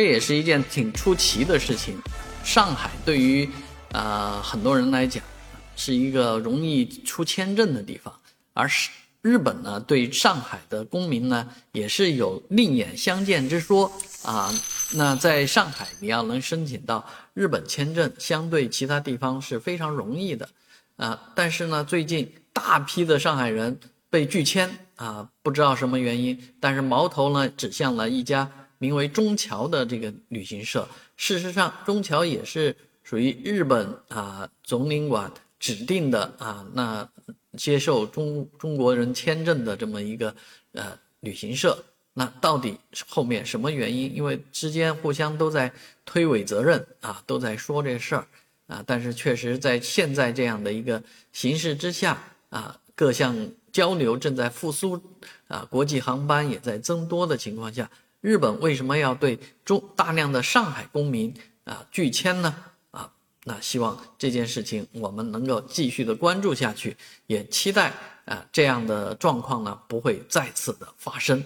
[0.00, 2.00] 这也是一件挺出奇的事情。
[2.42, 3.46] 上海对于
[3.92, 5.22] 呃很多人来讲
[5.76, 8.18] 是一个容易出签证的地方，
[8.54, 8.66] 而
[9.20, 13.92] 日本呢对上海的公民呢也是有另眼相见之说
[14.22, 14.50] 啊。
[14.94, 17.04] 那在上海你要能申请到
[17.34, 20.48] 日本签证，相对其他地方是非常容易的
[20.96, 21.30] 啊。
[21.34, 23.78] 但是呢，最近大批的上海人
[24.08, 28.50] 被拒签啊，不知道什么原因，但是矛头呢指向了一家。
[28.80, 37.06] 名为中侨的这个旅行社，事实上，中侨也是属于日本啊总领馆指定的啊，那
[37.58, 40.34] 接受中中国人签证的这么一个
[40.72, 41.84] 呃旅行社。
[42.14, 42.74] 那到底
[43.06, 44.16] 后面什么原因？
[44.16, 45.70] 因为之间互相都在
[46.06, 48.26] 推诿责任啊，都在说这事儿
[48.66, 48.82] 啊。
[48.86, 51.02] 但是确实在现在这样的一个
[51.34, 52.18] 形势之下
[52.48, 53.36] 啊，各项
[53.70, 54.98] 交流正在复苏
[55.48, 57.90] 啊，国际航班也在增多的情况下。
[58.20, 61.34] 日本为什么要对中大量的上海公民
[61.64, 62.54] 啊拒签呢？
[62.90, 63.10] 啊，
[63.44, 66.96] 那希望这件事情我们能够继续的关注下去，
[67.26, 67.92] 也期待
[68.26, 71.42] 啊这样的状况呢不会再次的发生。